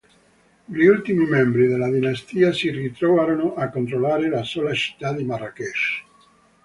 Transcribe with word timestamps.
Gli 0.65 0.85
ultimi 0.85 1.27
membri 1.27 1.67
della 1.67 1.87
dinastia 1.87 2.51
si 2.51 2.71
ritrovarono 2.71 3.53
a 3.53 3.69
controllare 3.69 4.29
la 4.29 4.41
sola 4.41 4.73
città 4.73 5.13
di 5.13 5.23
Marrakesh. 5.23 6.03